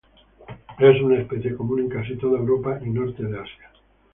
Es 0.79 0.99
una 0.99 1.19
especie 1.19 1.55
común 1.55 1.81
en 1.81 1.87
casi 1.89 2.15
toda 2.17 2.39
Europa 2.39 2.79
y 2.83 2.89
norte 2.89 3.21
de 3.23 3.37
Asia. 3.39 3.71